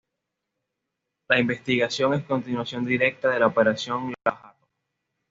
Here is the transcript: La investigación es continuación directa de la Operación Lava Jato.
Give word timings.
La 1.29 1.39
investigación 1.39 2.15
es 2.15 2.25
continuación 2.25 2.83
directa 2.87 3.29
de 3.29 3.39
la 3.39 3.45
Operación 3.45 4.15
Lava 4.25 4.35
Jato. 4.53 4.65